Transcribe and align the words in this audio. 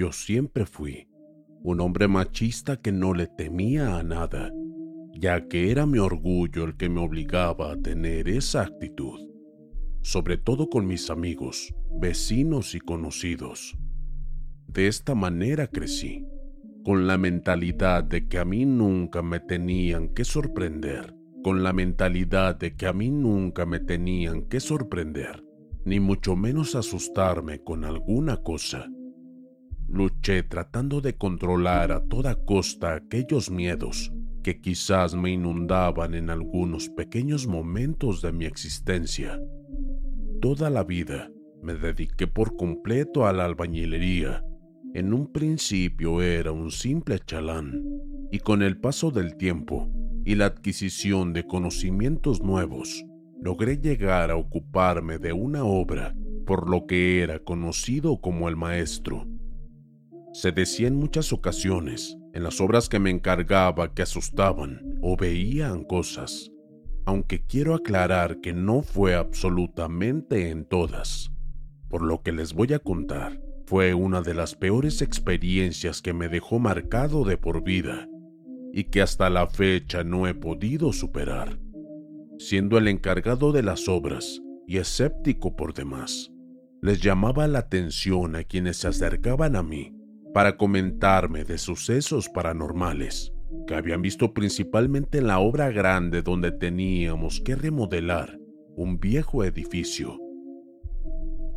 Yo 0.00 0.12
siempre 0.12 0.64
fui 0.64 1.08
un 1.62 1.78
hombre 1.82 2.08
machista 2.08 2.80
que 2.80 2.90
no 2.90 3.12
le 3.12 3.26
temía 3.26 3.98
a 3.98 4.02
nada, 4.02 4.50
ya 5.12 5.46
que 5.46 5.70
era 5.70 5.84
mi 5.84 5.98
orgullo 5.98 6.64
el 6.64 6.78
que 6.78 6.88
me 6.88 7.02
obligaba 7.02 7.72
a 7.72 7.76
tener 7.76 8.26
esa 8.26 8.62
actitud, 8.62 9.20
sobre 10.00 10.38
todo 10.38 10.70
con 10.70 10.86
mis 10.86 11.10
amigos, 11.10 11.74
vecinos 12.00 12.74
y 12.74 12.80
conocidos. 12.80 13.76
De 14.68 14.86
esta 14.86 15.14
manera 15.14 15.66
crecí, 15.66 16.24
con 16.82 17.06
la 17.06 17.18
mentalidad 17.18 18.02
de 18.02 18.26
que 18.26 18.38
a 18.38 18.46
mí 18.46 18.64
nunca 18.64 19.20
me 19.20 19.38
tenían 19.38 20.14
que 20.14 20.24
sorprender, 20.24 21.14
con 21.44 21.62
la 21.62 21.74
mentalidad 21.74 22.56
de 22.56 22.74
que 22.74 22.86
a 22.86 22.94
mí 22.94 23.10
nunca 23.10 23.66
me 23.66 23.80
tenían 23.80 24.44
que 24.44 24.60
sorprender, 24.60 25.44
ni 25.84 26.00
mucho 26.00 26.36
menos 26.36 26.74
asustarme 26.74 27.62
con 27.62 27.84
alguna 27.84 28.38
cosa. 28.38 28.90
Luché 29.92 30.44
tratando 30.44 31.00
de 31.00 31.16
controlar 31.16 31.90
a 31.90 32.00
toda 32.00 32.36
costa 32.36 32.94
aquellos 32.94 33.50
miedos 33.50 34.12
que 34.44 34.60
quizás 34.60 35.16
me 35.16 35.32
inundaban 35.32 36.14
en 36.14 36.30
algunos 36.30 36.88
pequeños 36.88 37.48
momentos 37.48 38.22
de 38.22 38.32
mi 38.32 38.44
existencia. 38.44 39.40
Toda 40.40 40.70
la 40.70 40.84
vida 40.84 41.30
me 41.60 41.74
dediqué 41.74 42.28
por 42.28 42.56
completo 42.56 43.26
a 43.26 43.32
la 43.32 43.44
albañilería. 43.44 44.44
En 44.94 45.12
un 45.12 45.32
principio 45.32 46.22
era 46.22 46.52
un 46.52 46.70
simple 46.70 47.18
chalán, 47.18 47.84
y 48.30 48.38
con 48.38 48.62
el 48.62 48.78
paso 48.78 49.10
del 49.10 49.36
tiempo 49.36 49.90
y 50.24 50.36
la 50.36 50.46
adquisición 50.46 51.32
de 51.32 51.46
conocimientos 51.46 52.42
nuevos, 52.42 53.04
logré 53.42 53.76
llegar 53.78 54.30
a 54.30 54.36
ocuparme 54.36 55.18
de 55.18 55.32
una 55.32 55.64
obra 55.64 56.14
por 56.46 56.68
lo 56.70 56.86
que 56.86 57.22
era 57.22 57.38
conocido 57.40 58.20
como 58.20 58.48
el 58.48 58.56
maestro. 58.56 59.26
Se 60.32 60.52
decía 60.52 60.86
en 60.86 60.94
muchas 60.94 61.32
ocasiones, 61.32 62.16
en 62.32 62.44
las 62.44 62.60
obras 62.60 62.88
que 62.88 63.00
me 63.00 63.10
encargaba, 63.10 63.92
que 63.94 64.02
asustaban 64.02 64.98
o 65.02 65.16
veían 65.16 65.82
cosas, 65.82 66.52
aunque 67.04 67.44
quiero 67.44 67.74
aclarar 67.74 68.40
que 68.40 68.52
no 68.52 68.82
fue 68.82 69.16
absolutamente 69.16 70.50
en 70.50 70.64
todas. 70.64 71.32
Por 71.88 72.02
lo 72.02 72.22
que 72.22 72.30
les 72.30 72.52
voy 72.52 72.72
a 72.74 72.78
contar, 72.78 73.40
fue 73.66 73.92
una 73.92 74.22
de 74.22 74.34
las 74.34 74.54
peores 74.54 75.02
experiencias 75.02 76.00
que 76.00 76.12
me 76.12 76.28
dejó 76.28 76.60
marcado 76.60 77.24
de 77.24 77.36
por 77.36 77.64
vida 77.64 78.08
y 78.72 78.84
que 78.84 79.02
hasta 79.02 79.30
la 79.30 79.48
fecha 79.48 80.04
no 80.04 80.28
he 80.28 80.34
podido 80.34 80.92
superar, 80.92 81.58
siendo 82.38 82.78
el 82.78 82.86
encargado 82.86 83.50
de 83.50 83.64
las 83.64 83.88
obras 83.88 84.40
y 84.68 84.76
escéptico 84.76 85.56
por 85.56 85.74
demás. 85.74 86.30
Les 86.82 87.02
llamaba 87.02 87.48
la 87.48 87.58
atención 87.58 88.36
a 88.36 88.44
quienes 88.44 88.76
se 88.76 88.86
acercaban 88.86 89.56
a 89.56 89.64
mí 89.64 89.99
para 90.32 90.56
comentarme 90.56 91.44
de 91.44 91.58
sucesos 91.58 92.28
paranormales 92.28 93.32
que 93.66 93.74
habían 93.74 94.02
visto 94.02 94.32
principalmente 94.32 95.18
en 95.18 95.26
la 95.26 95.40
obra 95.40 95.70
grande 95.70 96.22
donde 96.22 96.52
teníamos 96.52 97.40
que 97.40 97.56
remodelar 97.56 98.38
un 98.76 99.00
viejo 99.00 99.44
edificio. 99.44 100.18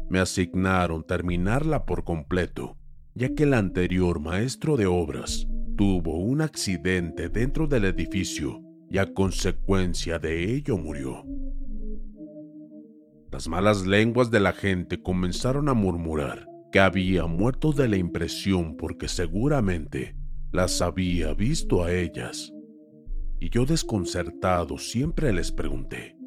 Me 0.09 0.19
asignaron 0.19 1.03
terminarla 1.03 1.85
por 1.85 2.03
completo, 2.03 2.78
ya 3.13 3.34
que 3.34 3.44
el 3.44 3.53
anterior 3.53 4.19
maestro 4.19 4.75
de 4.75 4.88
obras 4.88 5.47
tuvo 5.78 6.17
un 6.17 6.41
accidente 6.41 7.29
dentro 7.29 7.67
del 7.67 7.85
edificio 7.85 8.61
y 8.90 8.97
a 8.97 9.13
consecuencia 9.13 10.19
de 10.19 10.55
ello 10.55 10.78
murió. 10.78 11.23
Las 13.31 13.47
malas 13.47 13.85
lenguas 13.85 14.29
de 14.29 14.40
la 14.40 14.53
gente 14.53 15.01
comenzaron 15.01 15.69
a 15.69 15.73
murmurar 15.73 16.47
que 16.73 16.79
había 16.79 17.28
muerto 17.28 17.72
de 17.72 17.88
la 17.88 17.97
impresión 17.97 18.75
porque 18.75 19.07
seguramente 19.07 20.16
las 20.51 20.81
había 20.81 21.35
visto 21.35 21.84
a 21.84 21.94
ellas. 21.94 22.51
Y 23.39 23.51
yo 23.51 23.67
desconcertado 23.67 24.79
siempre 24.79 25.31
les 25.34 25.51
pregunté, 25.51 26.17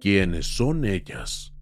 ¿quiénes 0.00 0.48
son 0.56 0.84
ellas? 0.84 1.54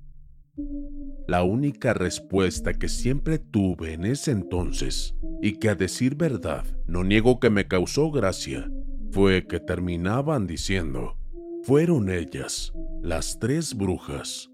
La 1.29 1.43
única 1.43 1.93
respuesta 1.93 2.73
que 2.73 2.89
siempre 2.89 3.39
tuve 3.39 3.93
en 3.93 4.07
ese 4.07 4.31
entonces, 4.31 5.15
y 5.43 5.59
que 5.59 5.69
a 5.69 5.75
decir 5.75 6.15
verdad 6.15 6.65
no 6.87 7.05
niego 7.05 7.39
que 7.41 7.51
me 7.51 7.69
causó 7.69 8.11
gracia, 8.11 8.71
fue 9.11 9.47
que 9.47 9.61
terminaban 9.61 10.47
diciendo, 10.47 11.19
fueron 11.63 12.09
ellas, 12.09 12.73
las 13.03 13.39
tres 13.39 13.75
brujas. 13.75 14.51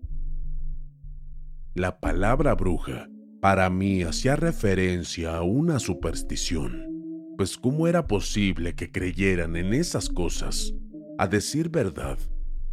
La 1.77 2.01
palabra 2.01 2.57
bruja 2.57 3.09
para 3.41 3.71
mí 3.71 4.03
hacía 4.03 4.37
referencia 4.37 5.37
a 5.37 5.43
una 5.43 5.79
superstición, 5.79 7.35
pues 7.39 7.57
cómo 7.57 7.89
era 7.89 8.07
posible 8.07 8.75
que 8.75 8.93
creyeran 8.93 9.57
en 9.57 9.73
esas 9.73 10.11
cosas. 10.11 10.75
A 11.19 11.27
decir 11.27 11.71
verdad, 11.71 12.19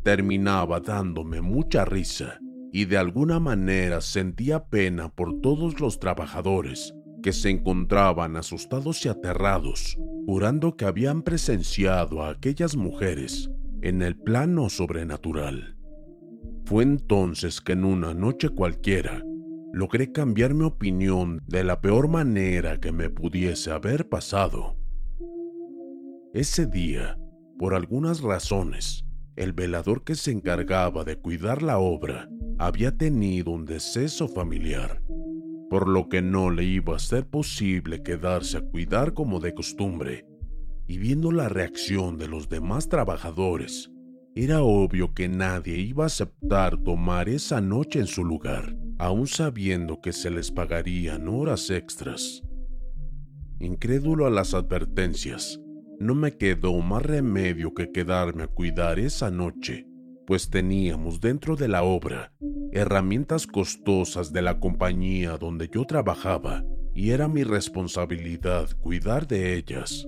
terminaba 0.03 0.81
dándome 0.81 1.41
mucha 1.41 1.85
risa 1.85 2.39
y 2.73 2.85
de 2.85 2.97
alguna 2.97 3.39
manera 3.39 4.01
sentía 4.01 4.65
pena 4.65 5.09
por 5.09 5.39
todos 5.39 5.79
los 5.79 5.99
trabajadores 5.99 6.93
que 7.23 7.31
se 7.31 7.49
encontraban 7.49 8.35
asustados 8.35 9.05
y 9.05 9.09
aterrados, 9.09 9.97
jurando 10.25 10.75
que 10.75 10.85
habían 10.85 11.23
presenciado 11.23 12.23
a 12.23 12.29
aquellas 12.29 12.75
mujeres 12.75 13.49
en 13.81 14.01
el 14.01 14.17
plano 14.17 14.69
sobrenatural. 14.69 15.77
Fue 16.65 16.83
entonces 16.83 17.61
que 17.61 17.71
en 17.71 17.85
una 17.85 18.13
noche 18.13 18.49
cualquiera 18.49 19.23
logré 19.73 20.11
cambiar 20.11 20.53
mi 20.53 20.63
opinión 20.63 21.43
de 21.47 21.63
la 21.63 21.81
peor 21.81 22.07
manera 22.07 22.79
que 22.79 22.91
me 22.91 23.09
pudiese 23.09 23.71
haber 23.71 24.07
pasado. 24.07 24.75
Ese 26.33 26.65
día, 26.65 27.17
por 27.57 27.73
algunas 27.73 28.21
razones, 28.21 29.05
el 29.35 29.53
velador 29.53 30.03
que 30.03 30.15
se 30.15 30.31
encargaba 30.31 31.03
de 31.03 31.17
cuidar 31.17 31.61
la 31.61 31.79
obra 31.79 32.29
había 32.57 32.97
tenido 32.97 33.51
un 33.51 33.65
deceso 33.65 34.27
familiar, 34.27 35.01
por 35.69 35.87
lo 35.87 36.09
que 36.09 36.21
no 36.21 36.49
le 36.49 36.63
iba 36.63 36.95
a 36.95 36.99
ser 36.99 37.27
posible 37.27 38.01
quedarse 38.03 38.57
a 38.57 38.61
cuidar 38.61 39.13
como 39.13 39.39
de 39.39 39.53
costumbre, 39.53 40.25
y 40.87 40.97
viendo 40.97 41.31
la 41.31 41.49
reacción 41.49 42.17
de 42.17 42.27
los 42.27 42.49
demás 42.49 42.87
trabajadores, 42.87 43.91
era 44.33 44.61
obvio 44.61 45.13
que 45.13 45.27
nadie 45.27 45.77
iba 45.77 46.05
a 46.05 46.07
aceptar 46.07 46.77
tomar 46.77 47.27
esa 47.27 47.59
noche 47.59 47.99
en 47.99 48.07
su 48.07 48.23
lugar 48.23 48.75
aún 48.97 49.27
sabiendo 49.27 50.01
que 50.01 50.13
se 50.13 50.29
les 50.29 50.51
pagarían 50.51 51.27
horas 51.27 51.69
extras. 51.69 52.43
Incrédulo 53.59 54.25
a 54.25 54.29
las 54.29 54.53
advertencias, 54.53 55.59
no 55.99 56.15
me 56.15 56.37
quedó 56.37 56.79
más 56.81 57.03
remedio 57.03 57.73
que 57.73 57.91
quedarme 57.91 58.43
a 58.43 58.47
cuidar 58.47 58.99
esa 58.99 59.31
noche, 59.31 59.87
pues 60.25 60.49
teníamos 60.49 61.21
dentro 61.21 61.55
de 61.55 61.67
la 61.67 61.83
obra 61.83 62.33
herramientas 62.71 63.47
costosas 63.47 64.31
de 64.33 64.41
la 64.41 64.59
compañía 64.59 65.37
donde 65.37 65.69
yo 65.71 65.85
trabajaba 65.85 66.63
y 66.93 67.11
era 67.11 67.27
mi 67.27 67.43
responsabilidad 67.43 68.69
cuidar 68.81 69.27
de 69.27 69.55
ellas. 69.55 70.07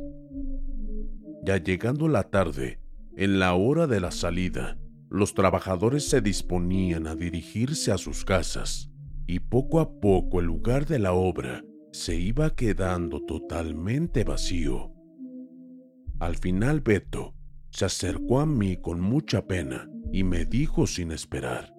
Ya 1.44 1.58
llegando 1.58 2.08
la 2.08 2.24
tarde, 2.24 2.80
en 3.16 3.40
la 3.40 3.54
hora 3.54 3.88
de 3.88 4.00
la 4.00 4.12
salida, 4.12 4.78
los 5.10 5.34
trabajadores 5.34 6.08
se 6.08 6.22
disponían 6.22 7.08
a 7.08 7.16
dirigirse 7.16 7.92
a 7.92 7.98
sus 7.98 8.24
casas 8.24 8.92
y 9.26 9.40
poco 9.40 9.80
a 9.80 10.00
poco 10.00 10.40
el 10.40 10.46
lugar 10.46 10.86
de 10.86 11.00
la 11.00 11.14
obra 11.14 11.64
se 11.92 12.16
iba 12.16 12.56
quedando 12.56 13.26
totalmente 13.26 14.24
vacío. 14.24 14.94
Al 16.20 16.36
final 16.36 16.82
Beto 16.82 17.34
se 17.72 17.86
acercó 17.86 18.40
a 18.40 18.46
mí 18.46 18.78
con 18.78 19.00
mucha 19.02 19.48
pena 19.48 19.90
y 20.12 20.24
me 20.24 20.46
dijo 20.46 20.86
sin 20.86 21.12
esperar, 21.12 21.74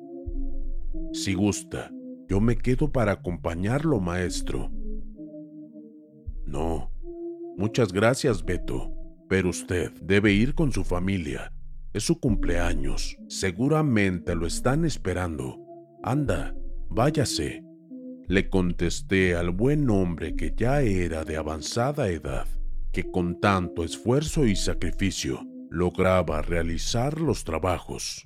Si 1.13 1.35
gusta, 1.35 1.91
yo 2.29 2.41
me 2.41 2.57
quedo 2.57 2.91
para 2.91 3.13
acompañarlo, 3.13 4.01
maestro. 4.01 4.71
No, 6.47 6.91
muchas 7.57 7.93
gracias, 7.93 8.45
Beto, 8.45 8.93
pero 9.29 9.51
usted 9.51 9.93
debe 10.03 10.33
ir 10.33 10.55
con 10.55 10.73
su 10.73 10.85
familia. 10.85 11.53
Es 11.93 12.05
su 12.05 12.21
cumpleaños, 12.21 13.19
seguramente 13.29 14.35
lo 14.35 14.47
están 14.47 14.85
esperando. 14.85 15.59
Anda, 16.03 16.55
váyase. 16.89 17.65
Le 18.29 18.49
contesté 18.49 19.35
al 19.35 19.51
buen 19.51 19.91
hombre 19.91 20.37
que 20.37 20.55
ya 20.57 20.83
era 20.83 21.25
de 21.25 21.37
avanzada 21.37 22.09
edad 22.09 22.47
que 22.93 23.11
con 23.11 23.41
tanto 23.41 23.85
esfuerzo 23.85 24.47
y 24.47 24.57
sacrificio 24.57 25.47
lograba 25.71 26.43
realizar 26.43 27.21
los 27.21 27.45
trabajos. 27.45 28.25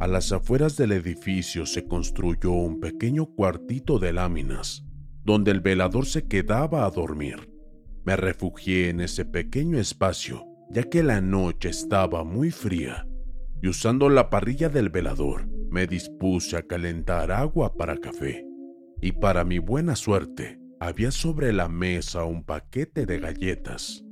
A 0.00 0.06
las 0.06 0.32
afueras 0.32 0.76
del 0.76 0.92
edificio 0.92 1.66
se 1.66 1.84
construyó 1.86 2.52
un 2.52 2.80
pequeño 2.80 3.26
cuartito 3.26 3.98
de 3.98 4.12
láminas, 4.12 4.84
donde 5.24 5.50
el 5.50 5.60
velador 5.60 6.06
se 6.06 6.26
quedaba 6.26 6.86
a 6.86 6.90
dormir. 6.90 7.52
Me 8.04 8.16
refugié 8.16 8.88
en 8.88 9.00
ese 9.00 9.24
pequeño 9.24 9.78
espacio, 9.78 10.46
ya 10.70 10.82
que 10.84 11.02
la 11.02 11.20
noche 11.20 11.70
estaba 11.70 12.24
muy 12.24 12.50
fría, 12.50 13.06
y 13.62 13.68
usando 13.68 14.08
la 14.08 14.30
parrilla 14.30 14.68
del 14.68 14.90
velador, 14.90 15.48
me 15.70 15.86
dispuse 15.86 16.56
a 16.56 16.62
calentar 16.62 17.30
agua 17.30 17.74
para 17.74 17.96
café. 17.96 18.44
Y 19.00 19.12
para 19.12 19.44
mi 19.44 19.58
buena 19.58 19.96
suerte, 19.96 20.60
había 20.80 21.10
sobre 21.10 21.52
la 21.52 21.68
mesa 21.68 22.24
un 22.24 22.44
paquete 22.44 23.06
de 23.06 23.18
galletas. 23.18 24.04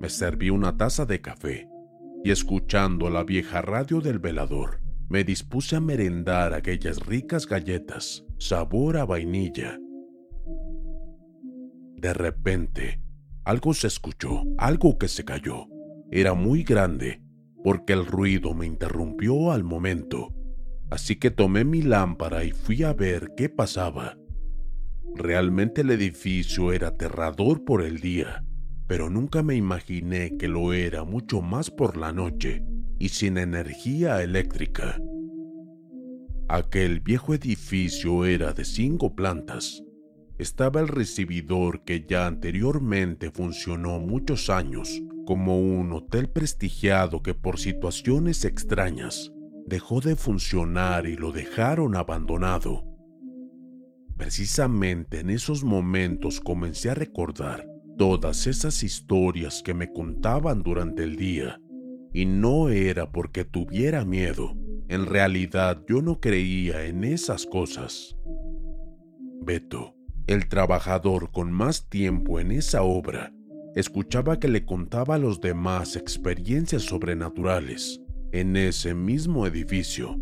Me 0.00 0.08
serví 0.08 0.50
una 0.50 0.76
taza 0.76 1.04
de 1.04 1.20
café 1.20 1.68
y 2.22 2.30
escuchando 2.30 3.08
la 3.10 3.24
vieja 3.24 3.62
radio 3.62 4.00
del 4.00 4.18
velador, 4.18 4.80
me 5.08 5.24
dispuse 5.24 5.76
a 5.76 5.80
merendar 5.80 6.54
aquellas 6.54 7.04
ricas 7.04 7.46
galletas, 7.46 8.24
sabor 8.38 8.96
a 8.96 9.04
vainilla. 9.04 9.78
De 11.96 12.14
repente, 12.14 13.00
algo 13.44 13.74
se 13.74 13.86
escuchó, 13.86 14.44
algo 14.58 14.98
que 14.98 15.08
se 15.08 15.24
cayó. 15.24 15.66
Era 16.12 16.34
muy 16.34 16.64
grande, 16.64 17.22
porque 17.62 17.92
el 17.92 18.04
ruido 18.04 18.52
me 18.52 18.66
interrumpió 18.66 19.52
al 19.52 19.62
momento. 19.62 20.34
Así 20.90 21.16
que 21.16 21.30
tomé 21.30 21.64
mi 21.64 21.82
lámpara 21.82 22.42
y 22.42 22.50
fui 22.50 22.82
a 22.82 22.92
ver 22.92 23.30
qué 23.36 23.48
pasaba. 23.48 24.18
Realmente 25.14 25.82
el 25.82 25.90
edificio 25.90 26.72
era 26.72 26.88
aterrador 26.88 27.64
por 27.64 27.82
el 27.82 28.00
día, 28.00 28.44
pero 28.88 29.08
nunca 29.08 29.44
me 29.44 29.54
imaginé 29.54 30.36
que 30.36 30.48
lo 30.48 30.72
era 30.72 31.04
mucho 31.04 31.42
más 31.42 31.70
por 31.70 31.96
la 31.96 32.12
noche 32.12 32.64
y 32.98 33.10
sin 33.10 33.38
energía 33.38 34.20
eléctrica. 34.20 35.00
Aquel 36.48 36.98
viejo 36.98 37.34
edificio 37.34 38.24
era 38.24 38.52
de 38.52 38.64
cinco 38.64 39.14
plantas. 39.14 39.84
Estaba 40.38 40.80
el 40.80 40.88
recibidor 40.88 41.84
que 41.84 42.04
ya 42.08 42.26
anteriormente 42.26 43.30
funcionó 43.30 44.00
muchos 44.00 44.50
años 44.50 45.00
como 45.30 45.60
un 45.60 45.92
hotel 45.92 46.28
prestigiado 46.28 47.22
que 47.22 47.34
por 47.34 47.60
situaciones 47.60 48.44
extrañas 48.44 49.30
dejó 49.64 50.00
de 50.00 50.16
funcionar 50.16 51.06
y 51.06 51.14
lo 51.14 51.30
dejaron 51.30 51.94
abandonado. 51.94 52.82
Precisamente 54.16 55.20
en 55.20 55.30
esos 55.30 55.62
momentos 55.62 56.40
comencé 56.40 56.90
a 56.90 56.96
recordar 56.96 57.64
todas 57.96 58.48
esas 58.48 58.82
historias 58.82 59.62
que 59.62 59.72
me 59.72 59.92
contaban 59.92 60.64
durante 60.64 61.04
el 61.04 61.14
día. 61.14 61.60
Y 62.12 62.26
no 62.26 62.68
era 62.68 63.12
porque 63.12 63.44
tuviera 63.44 64.04
miedo. 64.04 64.56
En 64.88 65.06
realidad 65.06 65.80
yo 65.88 66.02
no 66.02 66.18
creía 66.18 66.86
en 66.86 67.04
esas 67.04 67.46
cosas. 67.46 68.16
Beto, 69.44 69.94
el 70.26 70.48
trabajador 70.48 71.30
con 71.30 71.52
más 71.52 71.88
tiempo 71.88 72.40
en 72.40 72.50
esa 72.50 72.82
obra, 72.82 73.32
escuchaba 73.74 74.38
que 74.38 74.48
le 74.48 74.64
contaba 74.64 75.14
a 75.14 75.18
los 75.18 75.40
demás 75.40 75.96
experiencias 75.96 76.82
sobrenaturales 76.82 78.00
en 78.32 78.56
ese 78.56 78.94
mismo 78.94 79.46
edificio 79.46 80.16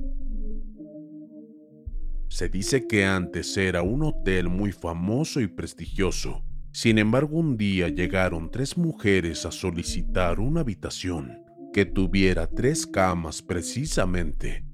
se 2.29 2.49
dice 2.49 2.87
que 2.87 3.05
antes 3.05 3.57
era 3.57 3.83
un 3.83 4.03
hotel 4.03 4.49
muy 4.49 4.71
famoso 4.71 5.41
y 5.41 5.49
prestigioso. 5.49 6.45
Sin 6.73 6.99
embargo, 6.99 7.39
un 7.39 7.57
día 7.57 7.89
llegaron 7.89 8.51
tres 8.51 8.77
mujeres 8.77 9.47
a 9.47 9.51
solicitar 9.51 10.39
una 10.39 10.61
habitación 10.61 11.43
que 11.73 11.87
tuviera 11.87 12.47
tres 12.47 12.87
camas 12.87 13.43
precisamente. 13.43 14.65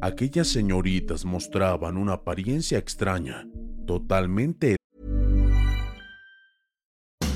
Aquellas 0.00 0.48
señoritas 0.48 1.24
mostraban 1.24 1.96
una 1.96 2.14
apariencia 2.14 2.78
extraña, 2.78 3.48
totalmente 3.86 4.76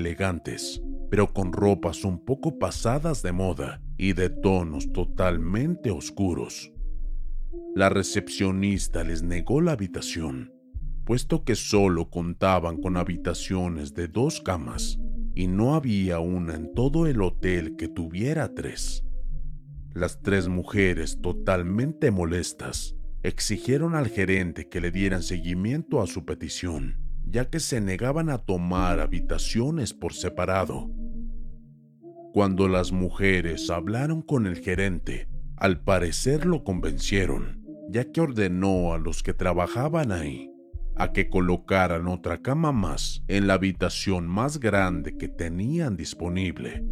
Elegantes, 0.00 0.82
pero 1.10 1.32
con 1.32 1.52
ropas 1.52 2.04
un 2.04 2.24
poco 2.24 2.58
pasadas 2.58 3.22
de 3.22 3.32
moda 3.32 3.82
y 3.96 4.14
de 4.14 4.30
tonos 4.30 4.92
totalmente 4.92 5.90
oscuros. 5.90 6.72
La 7.74 7.88
recepcionista 7.88 9.04
les 9.04 9.22
negó 9.22 9.60
la 9.60 9.72
habitación, 9.72 10.52
puesto 11.04 11.44
que 11.44 11.54
solo 11.54 12.10
contaban 12.10 12.80
con 12.80 12.96
habitaciones 12.96 13.94
de 13.94 14.08
dos 14.08 14.40
camas 14.40 14.98
y 15.34 15.46
no 15.46 15.74
había 15.74 16.18
una 16.18 16.54
en 16.54 16.74
todo 16.74 17.06
el 17.06 17.22
hotel 17.22 17.76
que 17.76 17.88
tuviera 17.88 18.54
tres. 18.54 19.04
Las 19.92 20.22
tres 20.22 20.48
mujeres, 20.48 21.20
totalmente 21.20 22.10
molestas, 22.10 22.96
exigieron 23.22 23.94
al 23.94 24.08
gerente 24.08 24.68
que 24.68 24.80
le 24.80 24.90
dieran 24.90 25.22
seguimiento 25.22 26.00
a 26.00 26.06
su 26.06 26.24
petición 26.24 27.09
ya 27.30 27.48
que 27.48 27.60
se 27.60 27.80
negaban 27.80 28.28
a 28.30 28.38
tomar 28.38 29.00
habitaciones 29.00 29.94
por 29.94 30.12
separado. 30.12 30.90
Cuando 32.32 32.68
las 32.68 32.92
mujeres 32.92 33.70
hablaron 33.70 34.22
con 34.22 34.46
el 34.46 34.58
gerente, 34.58 35.28
al 35.56 35.80
parecer 35.80 36.46
lo 36.46 36.64
convencieron, 36.64 37.62
ya 37.88 38.10
que 38.10 38.20
ordenó 38.20 38.92
a 38.92 38.98
los 38.98 39.22
que 39.22 39.34
trabajaban 39.34 40.12
ahí 40.12 40.50
a 41.00 41.14
que 41.14 41.30
colocaran 41.30 42.08
otra 42.08 42.42
cama 42.42 42.72
más 42.72 43.22
en 43.26 43.46
la 43.46 43.54
habitación 43.54 44.28
más 44.28 44.60
grande 44.60 45.16
que 45.16 45.28
tenían 45.28 45.96
disponible. 45.96 46.84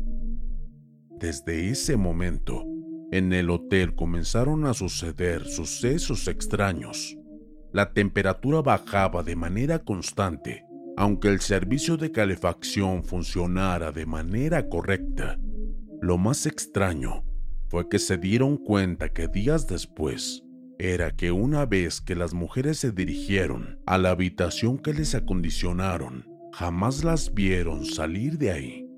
Desde 1.20 1.68
ese 1.68 1.98
momento, 1.98 2.64
en 3.12 3.34
el 3.34 3.50
hotel 3.50 3.94
comenzaron 3.94 4.64
a 4.64 4.72
suceder 4.72 5.44
sucesos 5.46 6.26
extraños 6.26 7.17
la 7.78 7.92
temperatura 7.92 8.60
bajaba 8.60 9.22
de 9.22 9.36
manera 9.36 9.78
constante, 9.78 10.64
aunque 10.96 11.28
el 11.28 11.38
servicio 11.38 11.96
de 11.96 12.10
calefacción 12.10 13.04
funcionara 13.04 13.92
de 13.92 14.04
manera 14.04 14.68
correcta. 14.68 15.38
Lo 16.00 16.18
más 16.18 16.44
extraño 16.46 17.22
fue 17.68 17.88
que 17.88 18.00
se 18.00 18.18
dieron 18.18 18.56
cuenta 18.56 19.10
que 19.10 19.28
días 19.28 19.68
después 19.68 20.42
era 20.80 21.12
que 21.12 21.30
una 21.30 21.66
vez 21.66 22.00
que 22.00 22.16
las 22.16 22.34
mujeres 22.34 22.78
se 22.78 22.90
dirigieron 22.90 23.78
a 23.86 23.96
la 23.96 24.10
habitación 24.10 24.78
que 24.78 24.92
les 24.92 25.14
acondicionaron, 25.14 26.26
jamás 26.52 27.04
las 27.04 27.32
vieron 27.32 27.84
salir 27.84 28.38
de 28.38 28.50
ahí. 28.50 28.88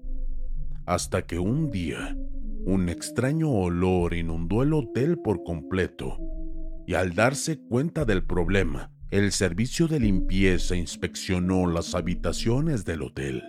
Hasta 0.86 1.26
que 1.26 1.38
un 1.38 1.70
día, 1.70 2.16
un 2.64 2.88
extraño 2.88 3.50
olor 3.50 4.14
inundó 4.14 4.62
el 4.62 4.72
hotel 4.72 5.18
por 5.18 5.44
completo, 5.44 6.16
y 6.90 6.94
al 6.94 7.14
darse 7.14 7.56
cuenta 7.56 8.04
del 8.04 8.24
problema, 8.24 8.90
el 9.12 9.30
servicio 9.30 9.86
de 9.86 10.00
limpieza 10.00 10.74
inspeccionó 10.74 11.68
las 11.68 11.94
habitaciones 11.94 12.84
del 12.84 13.02
hotel. 13.02 13.44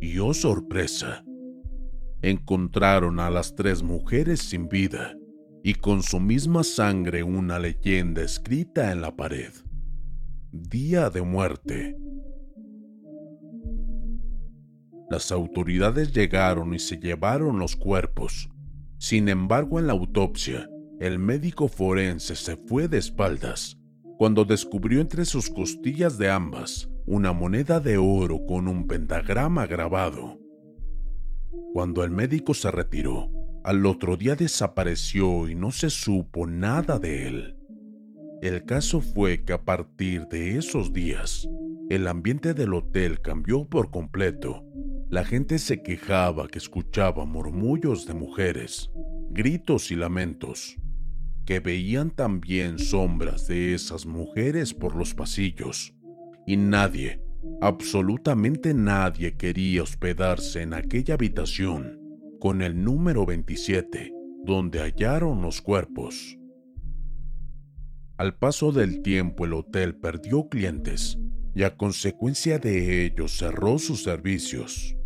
Y 0.00 0.20
oh 0.20 0.32
sorpresa, 0.32 1.24
encontraron 2.22 3.18
a 3.18 3.28
las 3.28 3.56
tres 3.56 3.82
mujeres 3.82 4.38
sin 4.38 4.68
vida 4.68 5.16
y 5.64 5.74
con 5.74 6.04
su 6.04 6.20
misma 6.20 6.62
sangre 6.62 7.24
una 7.24 7.58
leyenda 7.58 8.22
escrita 8.22 8.92
en 8.92 9.00
la 9.00 9.16
pared. 9.16 9.50
Día 10.52 11.10
de 11.10 11.22
muerte. 11.22 11.96
Las 15.10 15.32
autoridades 15.32 16.12
llegaron 16.12 16.72
y 16.72 16.78
se 16.78 16.98
llevaron 16.98 17.58
los 17.58 17.74
cuerpos. 17.74 18.48
Sin 18.98 19.28
embargo, 19.28 19.80
en 19.80 19.88
la 19.88 19.94
autopsia, 19.94 20.70
el 21.00 21.18
médico 21.18 21.68
forense 21.68 22.36
se 22.36 22.56
fue 22.56 22.88
de 22.88 22.98
espaldas 22.98 23.76
cuando 24.16 24.44
descubrió 24.44 25.00
entre 25.00 25.24
sus 25.24 25.50
costillas 25.50 26.18
de 26.18 26.30
ambas 26.30 26.88
una 27.06 27.32
moneda 27.32 27.80
de 27.80 27.98
oro 27.98 28.46
con 28.46 28.68
un 28.68 28.86
pentagrama 28.86 29.66
grabado. 29.66 30.38
Cuando 31.72 32.04
el 32.04 32.10
médico 32.10 32.54
se 32.54 32.70
retiró, 32.70 33.30
al 33.64 33.84
otro 33.86 34.16
día 34.16 34.36
desapareció 34.36 35.48
y 35.48 35.54
no 35.54 35.72
se 35.72 35.90
supo 35.90 36.46
nada 36.46 36.98
de 36.98 37.26
él. 37.26 37.56
El 38.40 38.64
caso 38.64 39.00
fue 39.00 39.42
que 39.44 39.52
a 39.52 39.64
partir 39.64 40.28
de 40.28 40.56
esos 40.58 40.92
días, 40.92 41.48
el 41.90 42.06
ambiente 42.06 42.54
del 42.54 42.74
hotel 42.74 43.20
cambió 43.20 43.64
por 43.66 43.90
completo. 43.90 44.64
La 45.10 45.24
gente 45.24 45.58
se 45.58 45.82
quejaba 45.82 46.48
que 46.48 46.58
escuchaba 46.58 47.24
murmullos 47.24 48.06
de 48.06 48.14
mujeres, 48.14 48.90
gritos 49.30 49.90
y 49.90 49.96
lamentos, 49.96 50.76
que 51.44 51.60
veían 51.60 52.10
también 52.10 52.78
sombras 52.78 53.46
de 53.46 53.74
esas 53.74 54.06
mujeres 54.06 54.74
por 54.74 54.96
los 54.96 55.14
pasillos, 55.14 55.94
y 56.46 56.56
nadie 56.56 57.24
Absolutamente 57.60 58.74
nadie 58.74 59.36
quería 59.36 59.82
hospedarse 59.82 60.62
en 60.62 60.74
aquella 60.74 61.14
habitación 61.14 62.00
con 62.40 62.62
el 62.62 62.82
número 62.82 63.26
27, 63.26 64.12
donde 64.44 64.80
hallaron 64.80 65.42
los 65.42 65.60
cuerpos. 65.60 66.38
Al 68.16 68.36
paso 68.36 68.72
del 68.72 69.02
tiempo 69.02 69.44
el 69.44 69.54
hotel 69.54 69.96
perdió 69.96 70.48
clientes 70.48 71.18
y 71.54 71.62
a 71.62 71.76
consecuencia 71.76 72.58
de 72.58 73.04
ello 73.04 73.28
cerró 73.28 73.78
sus 73.78 74.02
servicios. 74.02 74.96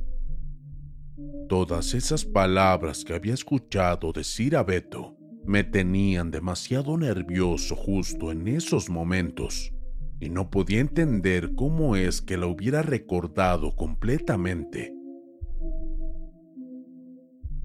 Todas 1.49 1.95
esas 1.95 2.25
palabras 2.25 3.05
que 3.05 3.15
había 3.15 3.35
escuchado 3.35 4.13
decir 4.13 4.57
a 4.57 4.63
Beto 4.63 5.18
me 5.49 5.65
tenían 5.65 6.31
demasiado 6.31 6.99
nervioso 6.99 7.75
justo 7.75 8.31
en 8.31 8.49
esos 8.49 8.91
momentos 8.91 9.73
y 10.21 10.29
no 10.29 10.51
podía 10.51 10.79
entender 10.79 11.55
cómo 11.55 11.97
es 11.97 12.21
que 12.21 12.37
la 12.37 12.47
hubiera 12.47 12.83
recordado 12.83 13.75
completamente. 13.75 14.93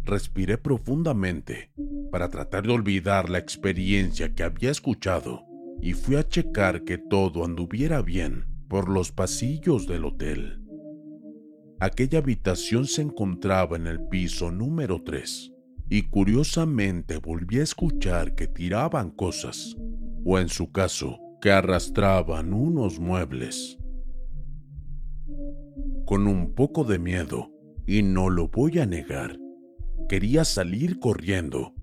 Respiré 0.06 0.58
profundamente 0.58 1.74
para 2.10 2.30
tratar 2.30 2.66
de 2.66 2.72
olvidar 2.72 3.30
la 3.30 3.40
experiencia 3.40 4.34
que 4.34 4.44
había 4.44 4.72
escuchado 4.72 5.44
y 5.82 5.92
fui 5.92 6.16
a 6.16 6.26
checar 6.26 6.86
que 6.86 6.98
todo 6.98 7.44
anduviera 7.44 8.02
bien 8.02 8.46
por 8.70 8.88
los 8.88 9.12
pasillos 9.12 9.88
del 9.88 10.06
hotel. 10.06 10.64
Aquella 11.82 12.20
habitación 12.20 12.88
se 12.88 13.02
encontraba 13.02 13.76
en 13.76 13.88
el 13.88 14.08
piso 14.08 14.52
número 14.52 15.04
3 15.04 15.53
y 15.90 16.04
curiosamente 16.04 17.18
volví 17.18 17.60
a 17.60 17.64
escuchar 17.64 18.36
que 18.36 18.48
tiraban 18.48 19.12
cosas, 19.12 19.76
o 20.26 20.40
en 20.40 20.50
su 20.50 20.72
caso, 20.72 21.20
que 21.42 21.52
arrastraban 21.52 22.54
unos 22.54 23.00
muebles. 23.00 23.78
Con 26.06 26.28
un 26.28 26.54
poco 26.54 26.84
de 26.84 27.00
miedo, 27.00 27.52
y 27.86 28.02
no 28.02 28.30
lo 28.30 28.48
voy 28.48 28.80
a 28.80 28.86
negar, 28.86 29.38
quería 30.08 30.46
salir 30.46 31.00
corriendo. 31.00 31.74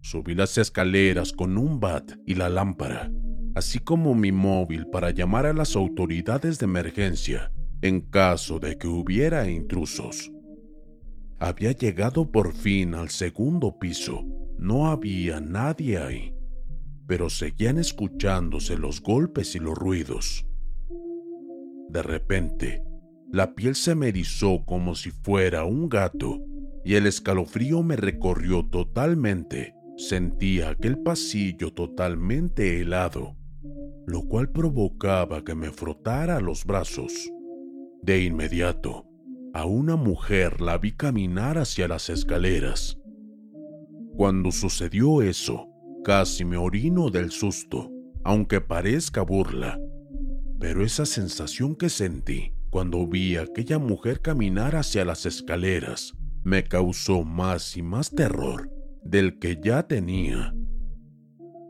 Subí 0.00 0.34
las 0.34 0.58
escaleras 0.58 1.32
con 1.32 1.58
un 1.58 1.80
bat 1.80 2.12
y 2.26 2.34
la 2.34 2.48
lámpara, 2.48 3.10
así 3.54 3.78
como 3.78 4.14
mi 4.14 4.32
móvil 4.32 4.86
para 4.88 5.10
llamar 5.10 5.46
a 5.46 5.52
las 5.52 5.76
autoridades 5.76 6.58
de 6.58 6.64
emergencia 6.64 7.52
en 7.82 8.00
caso 8.00 8.58
de 8.58 8.78
que 8.78 8.88
hubiera 8.88 9.48
intrusos. 9.48 10.32
Había 11.38 11.72
llegado 11.72 12.30
por 12.30 12.54
fin 12.54 12.94
al 12.94 13.10
segundo 13.10 13.78
piso. 13.78 14.24
No 14.58 14.88
había 14.88 15.40
nadie 15.40 15.98
ahí 15.98 16.36
pero 17.06 17.30
seguían 17.30 17.78
escuchándose 17.78 18.76
los 18.76 19.00
golpes 19.00 19.54
y 19.54 19.58
los 19.58 19.76
ruidos. 19.76 20.46
De 21.88 22.02
repente, 22.02 22.82
la 23.32 23.54
piel 23.54 23.74
se 23.74 23.94
me 23.94 24.08
erizó 24.08 24.64
como 24.64 24.94
si 24.94 25.10
fuera 25.10 25.64
un 25.64 25.88
gato 25.88 26.40
y 26.84 26.94
el 26.94 27.06
escalofrío 27.06 27.82
me 27.82 27.96
recorrió 27.96 28.66
totalmente. 28.66 29.74
Sentía 29.96 30.70
aquel 30.70 30.98
pasillo 30.98 31.72
totalmente 31.72 32.80
helado, 32.80 33.36
lo 34.06 34.22
cual 34.22 34.50
provocaba 34.50 35.42
que 35.42 35.54
me 35.54 35.70
frotara 35.70 36.40
los 36.40 36.64
brazos. 36.64 37.32
De 38.02 38.22
inmediato, 38.22 39.05
a 39.56 39.64
una 39.64 39.96
mujer 39.96 40.60
la 40.60 40.76
vi 40.76 40.92
caminar 40.92 41.56
hacia 41.56 41.88
las 41.88 42.10
escaleras. 42.10 42.98
Cuando 44.14 44.52
sucedió 44.52 45.22
eso, 45.22 45.70
Casi 46.04 46.44
me 46.44 46.56
orino 46.56 47.10
del 47.10 47.32
susto, 47.32 47.90
aunque 48.22 48.60
parezca 48.60 49.22
burla. 49.22 49.80
Pero 50.60 50.84
esa 50.84 51.06
sensación 51.06 51.74
que 51.74 51.88
sentí 51.88 52.52
cuando 52.70 53.08
vi 53.08 53.36
a 53.36 53.42
aquella 53.42 53.78
mujer 53.78 54.20
caminar 54.20 54.76
hacia 54.76 55.04
las 55.04 55.26
escaleras 55.26 56.14
me 56.44 56.62
causó 56.62 57.24
más 57.24 57.76
y 57.76 57.82
más 57.82 58.10
terror 58.10 58.70
del 59.02 59.40
que 59.40 59.58
ya 59.60 59.88
tenía. 59.88 60.54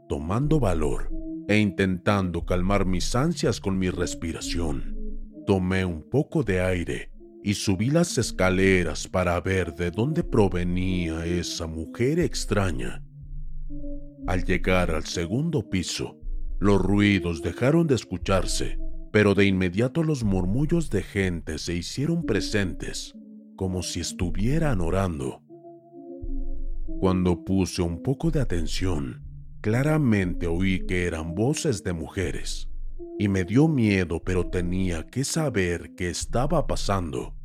Tomando 0.06 0.60
valor 0.60 1.08
e 1.48 1.56
intentando 1.58 2.44
calmar 2.44 2.84
mis 2.84 3.14
ansias 3.14 3.58
con 3.58 3.78
mi 3.78 3.88
respiración, 3.88 4.98
tomé 5.46 5.86
un 5.86 6.02
poco 6.02 6.42
de 6.42 6.60
aire 6.60 7.15
y 7.46 7.54
subí 7.54 7.90
las 7.90 8.18
escaleras 8.18 9.08
para 9.08 9.40
ver 9.40 9.74
de 9.74 9.90
dónde 9.90 10.22
provenía 10.22 11.24
esa 11.24 11.66
mujer 11.66 12.18
extraña 12.18 13.02
al 14.26 14.44
llegar 14.44 14.90
al 14.90 15.04
segundo 15.04 15.70
piso, 15.70 16.18
los 16.58 16.82
ruidos 16.82 17.42
dejaron 17.42 17.86
de 17.86 17.94
escucharse, 17.94 18.78
pero 19.12 19.34
de 19.34 19.46
inmediato 19.46 20.02
los 20.02 20.24
murmullos 20.24 20.90
de 20.90 21.02
gente 21.02 21.58
se 21.58 21.74
hicieron 21.74 22.24
presentes, 22.24 23.14
como 23.54 23.84
si 23.84 24.00
estuvieran 24.00 24.80
orando. 24.80 25.42
Cuando 26.98 27.44
puse 27.44 27.82
un 27.82 28.02
poco 28.02 28.32
de 28.32 28.40
atención, 28.40 29.22
claramente 29.60 30.48
oí 30.48 30.84
que 30.86 31.04
eran 31.04 31.34
voces 31.34 31.84
de 31.84 31.92
mujeres, 31.92 32.68
y 33.18 33.28
me 33.28 33.44
dio 33.44 33.68
miedo, 33.68 34.20
pero 34.24 34.46
tenía 34.50 35.06
que 35.06 35.22
saber 35.22 35.94
qué 35.94 36.10
estaba 36.10 36.66
pasando, 36.66 37.35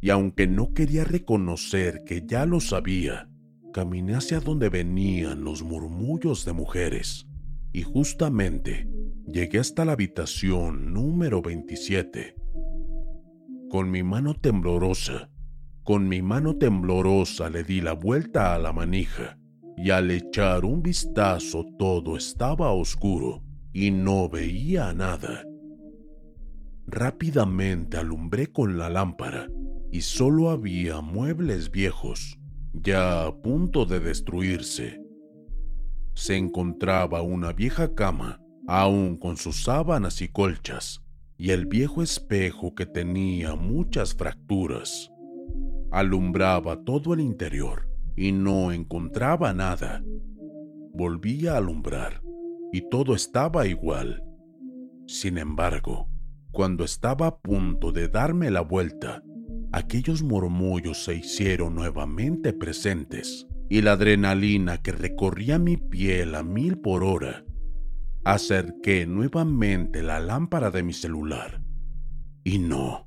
y 0.00 0.10
aunque 0.10 0.46
no 0.46 0.72
quería 0.72 1.04
reconocer 1.04 2.04
que 2.04 2.24
ya 2.26 2.46
lo 2.46 2.60
sabía, 2.60 3.30
Caminé 3.72 4.16
hacia 4.16 4.40
donde 4.40 4.68
venían 4.68 5.44
los 5.44 5.62
murmullos 5.62 6.44
de 6.44 6.52
mujeres 6.52 7.28
y 7.72 7.82
justamente 7.82 8.88
llegué 9.28 9.60
hasta 9.60 9.84
la 9.84 9.92
habitación 9.92 10.92
número 10.92 11.40
27. 11.40 12.34
Con 13.70 13.92
mi 13.92 14.02
mano 14.02 14.34
temblorosa, 14.34 15.30
con 15.84 16.08
mi 16.08 16.20
mano 16.20 16.56
temblorosa 16.56 17.48
le 17.48 17.62
di 17.62 17.80
la 17.80 17.92
vuelta 17.92 18.56
a 18.56 18.58
la 18.58 18.72
manija 18.72 19.38
y 19.76 19.90
al 19.90 20.10
echar 20.10 20.64
un 20.64 20.82
vistazo 20.82 21.64
todo 21.78 22.16
estaba 22.16 22.72
oscuro 22.72 23.44
y 23.72 23.92
no 23.92 24.28
veía 24.28 24.92
nada. 24.92 25.44
Rápidamente 26.88 27.98
alumbré 27.98 28.48
con 28.48 28.76
la 28.76 28.90
lámpara 28.90 29.46
y 29.90 30.02
solo 30.02 30.50
había 30.50 31.00
muebles 31.00 31.70
viejos 31.70 32.40
ya 32.72 33.26
a 33.26 33.34
punto 33.34 33.84
de 33.84 34.00
destruirse. 34.00 35.00
Se 36.14 36.36
encontraba 36.36 37.22
una 37.22 37.52
vieja 37.52 37.94
cama, 37.94 38.40
aún 38.66 39.16
con 39.16 39.36
sus 39.36 39.64
sábanas 39.64 40.22
y 40.22 40.28
colchas, 40.28 41.02
y 41.36 41.50
el 41.50 41.66
viejo 41.66 42.02
espejo 42.02 42.74
que 42.74 42.86
tenía 42.86 43.54
muchas 43.54 44.14
fracturas. 44.14 45.10
Alumbraba 45.90 46.84
todo 46.84 47.14
el 47.14 47.20
interior 47.20 47.88
y 48.16 48.32
no 48.32 48.72
encontraba 48.72 49.52
nada. 49.54 50.02
Volví 50.92 51.46
a 51.46 51.56
alumbrar 51.56 52.22
y 52.72 52.88
todo 52.88 53.14
estaba 53.14 53.66
igual. 53.66 54.22
Sin 55.06 55.38
embargo, 55.38 56.08
cuando 56.52 56.84
estaba 56.84 57.26
a 57.26 57.38
punto 57.38 57.90
de 57.90 58.08
darme 58.08 58.50
la 58.50 58.60
vuelta, 58.60 59.22
aquellos 59.72 60.22
murmullos 60.22 61.04
se 61.04 61.16
hicieron 61.16 61.74
nuevamente 61.74 62.52
presentes 62.52 63.46
y 63.68 63.82
la 63.82 63.92
adrenalina 63.92 64.78
que 64.82 64.92
recorría 64.92 65.58
mi 65.58 65.76
piel 65.76 66.34
a 66.34 66.42
mil 66.42 66.78
por 66.78 67.04
hora. 67.04 67.44
Acerqué 68.24 69.06
nuevamente 69.06 70.02
la 70.02 70.20
lámpara 70.20 70.70
de 70.70 70.82
mi 70.82 70.92
celular. 70.92 71.62
Y 72.44 72.58
no. 72.58 73.06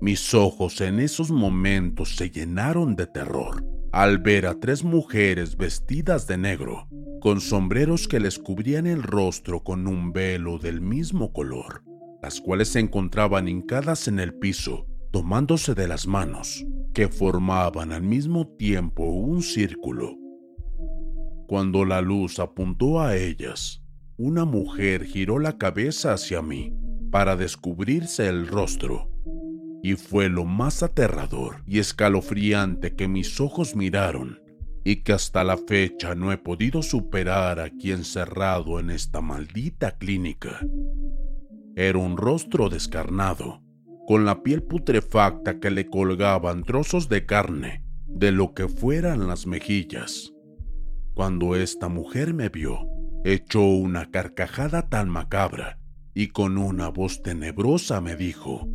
Mis 0.00 0.34
ojos 0.34 0.80
en 0.80 1.00
esos 1.00 1.30
momentos 1.30 2.16
se 2.16 2.30
llenaron 2.30 2.96
de 2.96 3.06
terror 3.06 3.64
al 3.92 4.18
ver 4.18 4.46
a 4.46 4.60
tres 4.60 4.84
mujeres 4.84 5.56
vestidas 5.56 6.26
de 6.26 6.36
negro, 6.36 6.86
con 7.18 7.40
sombreros 7.40 8.06
que 8.06 8.20
les 8.20 8.38
cubrían 8.38 8.86
el 8.86 9.02
rostro 9.02 9.64
con 9.64 9.86
un 9.86 10.12
velo 10.12 10.58
del 10.58 10.82
mismo 10.82 11.32
color, 11.32 11.82
las 12.22 12.42
cuales 12.42 12.68
se 12.68 12.80
encontraban 12.80 13.48
hincadas 13.48 14.06
en 14.06 14.18
el 14.18 14.34
piso, 14.34 14.86
tomándose 15.12 15.74
de 15.74 15.88
las 15.88 16.06
manos, 16.06 16.64
que 16.94 17.08
formaban 17.08 17.92
al 17.92 18.02
mismo 18.02 18.46
tiempo 18.56 19.04
un 19.04 19.42
círculo. 19.42 20.16
Cuando 21.46 21.84
la 21.84 22.00
luz 22.00 22.38
apuntó 22.38 23.00
a 23.00 23.16
ellas, 23.16 23.82
una 24.16 24.44
mujer 24.44 25.04
giró 25.04 25.38
la 25.38 25.58
cabeza 25.58 26.12
hacia 26.12 26.42
mí 26.42 26.74
para 27.10 27.36
descubrirse 27.36 28.28
el 28.28 28.48
rostro, 28.48 29.10
y 29.82 29.94
fue 29.94 30.28
lo 30.28 30.44
más 30.44 30.82
aterrador 30.82 31.62
y 31.66 31.78
escalofriante 31.78 32.96
que 32.96 33.08
mis 33.08 33.40
ojos 33.40 33.76
miraron 33.76 34.40
y 34.84 35.02
que 35.02 35.12
hasta 35.12 35.44
la 35.44 35.56
fecha 35.56 36.14
no 36.14 36.32
he 36.32 36.38
podido 36.38 36.82
superar 36.82 37.60
aquí 37.60 37.92
encerrado 37.92 38.80
en 38.80 38.90
esta 38.90 39.20
maldita 39.20 39.98
clínica. 39.98 40.60
Era 41.74 41.98
un 41.98 42.16
rostro 42.16 42.68
descarnado, 42.68 43.62
con 44.06 44.24
la 44.24 44.42
piel 44.42 44.62
putrefacta 44.62 45.58
que 45.58 45.70
le 45.70 45.86
colgaban 45.86 46.62
trozos 46.62 47.08
de 47.08 47.26
carne 47.26 47.82
de 48.06 48.30
lo 48.32 48.54
que 48.54 48.68
fueran 48.68 49.26
las 49.26 49.46
mejillas. 49.46 50.32
Cuando 51.14 51.56
esta 51.56 51.88
mujer 51.88 52.32
me 52.32 52.48
vio, 52.48 52.88
echó 53.24 53.62
una 53.62 54.10
carcajada 54.10 54.88
tan 54.88 55.08
macabra 55.08 55.78
y 56.14 56.28
con 56.28 56.56
una 56.56 56.88
voz 56.88 57.22
tenebrosa 57.22 58.00
me 58.00 58.16
dijo, 58.16 58.68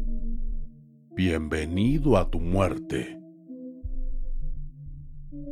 Bienvenido 1.15 2.17
a 2.17 2.29
tu 2.29 2.39
muerte. 2.39 3.19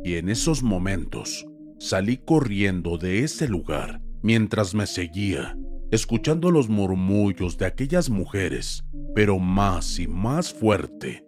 Y 0.04 0.14
en 0.14 0.28
esos 0.28 0.62
momentos 0.62 1.46
salí 1.78 2.18
corriendo 2.18 2.98
de 2.98 3.24
ese 3.24 3.48
lugar 3.48 4.02
mientras 4.22 4.74
me 4.74 4.86
seguía, 4.86 5.56
escuchando 5.90 6.50
los 6.50 6.68
murmullos 6.68 7.58
de 7.58 7.66
aquellas 7.66 8.10
mujeres, 8.10 8.84
pero 9.14 9.38
más 9.38 9.98
y 9.98 10.06
más 10.06 10.52
fuerte. 10.52 11.24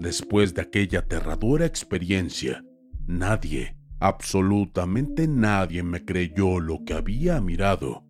Después 0.00 0.54
de 0.54 0.62
aquella 0.62 1.00
aterradora 1.00 1.66
experiencia, 1.66 2.64
nadie, 3.06 3.76
absolutamente 4.00 5.28
nadie 5.28 5.82
me 5.82 6.04
creyó 6.04 6.60
lo 6.60 6.84
que 6.84 6.94
había 6.94 7.40
mirado, 7.40 8.04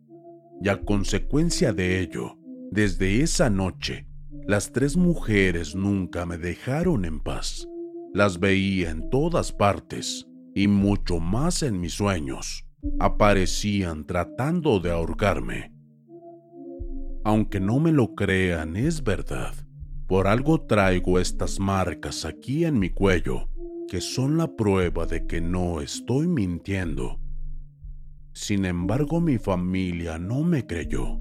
y 0.60 0.68
a 0.68 0.80
consecuencia 0.80 1.72
de 1.72 2.00
ello, 2.00 2.38
desde 2.70 3.22
esa 3.22 3.50
noche, 3.50 4.06
las 4.46 4.72
tres 4.72 4.96
mujeres 4.96 5.74
nunca 5.74 6.26
me 6.26 6.38
dejaron 6.38 7.04
en 7.04 7.20
paz. 7.20 7.68
Las 8.12 8.38
veía 8.38 8.90
en 8.90 9.10
todas 9.10 9.52
partes 9.52 10.26
y 10.54 10.68
mucho 10.68 11.20
más 11.20 11.62
en 11.62 11.80
mis 11.80 11.94
sueños. 11.94 12.65
Aparecían 12.98 14.06
tratando 14.06 14.80
de 14.80 14.90
ahorcarme. 14.90 15.72
Aunque 17.24 17.60
no 17.60 17.80
me 17.80 17.92
lo 17.92 18.14
crean, 18.14 18.76
es 18.76 19.02
verdad. 19.02 19.54
Por 20.06 20.28
algo 20.28 20.60
traigo 20.60 21.18
estas 21.18 21.58
marcas 21.58 22.24
aquí 22.24 22.64
en 22.64 22.78
mi 22.78 22.90
cuello, 22.90 23.48
que 23.88 24.00
son 24.00 24.36
la 24.36 24.56
prueba 24.56 25.06
de 25.06 25.26
que 25.26 25.40
no 25.40 25.80
estoy 25.80 26.28
mintiendo. 26.28 27.18
Sin 28.32 28.64
embargo, 28.64 29.20
mi 29.20 29.38
familia 29.38 30.18
no 30.18 30.42
me 30.42 30.66
creyó, 30.66 31.18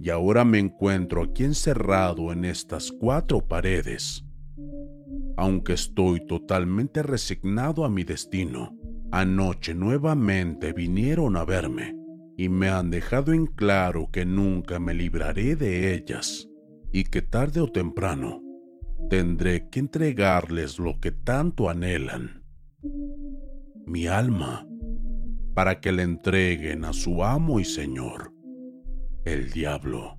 y 0.00 0.10
ahora 0.10 0.44
me 0.44 0.58
encuentro 0.58 1.22
aquí 1.22 1.44
encerrado 1.44 2.32
en 2.32 2.44
estas 2.44 2.90
cuatro 2.90 3.40
paredes, 3.46 4.24
aunque 5.36 5.74
estoy 5.74 6.26
totalmente 6.26 7.02
resignado 7.02 7.84
a 7.84 7.90
mi 7.90 8.02
destino, 8.04 8.76
anoche 9.14 9.74
nuevamente 9.74 10.72
vinieron 10.72 11.36
a 11.36 11.44
verme 11.44 11.94
y 12.36 12.48
me 12.48 12.68
han 12.68 12.90
dejado 12.90 13.32
en 13.32 13.46
claro 13.46 14.08
que 14.10 14.24
nunca 14.24 14.80
me 14.80 14.92
libraré 14.92 15.54
de 15.54 15.94
ellas 15.94 16.48
y 16.92 17.04
que 17.04 17.22
tarde 17.22 17.60
o 17.60 17.70
temprano 17.70 18.42
tendré 19.08 19.68
que 19.68 19.78
entregarles 19.78 20.80
lo 20.80 20.98
que 20.98 21.12
tanto 21.12 21.70
anhelan, 21.70 22.42
mi 23.86 24.08
alma, 24.08 24.66
para 25.54 25.80
que 25.80 25.92
le 25.92 26.02
entreguen 26.02 26.84
a 26.84 26.92
su 26.92 27.22
amo 27.22 27.60
y 27.60 27.64
señor, 27.64 28.32
el 29.24 29.52
diablo. 29.52 30.18